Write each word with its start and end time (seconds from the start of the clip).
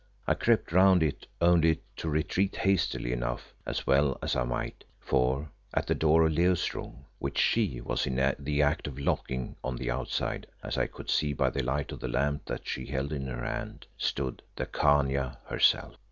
I 0.25 0.33
crept 0.33 0.71
round 0.71 1.03
it 1.03 1.27
only 1.41 1.79
to 1.97 2.09
retreat 2.09 2.55
hastily 2.55 3.11
enough, 3.11 3.53
as 3.67 3.85
well 3.85 4.17
I 4.23 4.43
might, 4.45 4.83
for 4.99 5.51
at 5.75 5.85
the 5.85 5.93
door 5.93 6.25
of 6.25 6.31
Leo's 6.33 6.73
room, 6.73 7.05
which 7.19 7.37
she 7.37 7.81
was 7.81 8.07
in 8.07 8.15
the 8.39 8.63
act 8.63 8.87
of 8.87 8.97
locking 8.97 9.57
on 9.63 9.75
the 9.75 9.91
outside, 9.91 10.47
as 10.63 10.75
I 10.75 10.87
could 10.87 11.11
see 11.11 11.33
by 11.33 11.51
the 11.51 11.61
light 11.61 11.91
of 11.91 11.99
the 11.99 12.07
lamp 12.07 12.45
that 12.45 12.65
she 12.67 12.87
held 12.87 13.13
in 13.13 13.27
her 13.27 13.45
hand, 13.45 13.85
stood 13.95 14.41
the 14.55 14.65
Khania 14.65 15.37
herself. 15.45 15.93